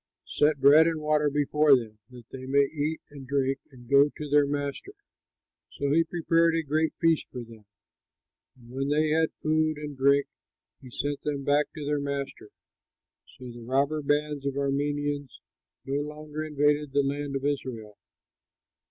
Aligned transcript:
Set 0.25 0.59
bread 0.59 0.87
and 0.87 0.99
water 0.99 1.29
before 1.29 1.75
them, 1.75 1.99
that 2.09 2.23
they 2.31 2.47
may 2.47 2.63
eat 2.73 2.99
and 3.11 3.27
drink 3.27 3.59
and 3.69 3.87
go 3.87 4.09
to 4.17 4.27
their 4.31 4.47
master." 4.47 4.93
So 5.73 5.91
he 5.91 6.03
prepared 6.03 6.55
a 6.55 6.63
great 6.63 6.95
feast 6.99 7.27
for 7.31 7.43
them; 7.43 7.65
and 8.57 8.71
when 8.71 8.89
they 8.89 9.09
had 9.09 9.19
had 9.19 9.31
food 9.43 9.77
and 9.77 9.95
drink, 9.95 10.25
he 10.81 10.89
sent 10.89 11.21
them 11.21 11.43
back 11.43 11.67
to 11.75 11.85
their 11.85 11.99
master. 11.99 12.49
So 13.37 13.51
the 13.51 13.61
robber 13.61 14.01
bands 14.01 14.43
of 14.47 14.55
Arameans 14.55 15.39
no 15.85 16.01
longer 16.01 16.43
invaded 16.45 16.93
the 16.93 17.03
land 17.03 17.35
of 17.35 17.45
Israel. 17.45 17.99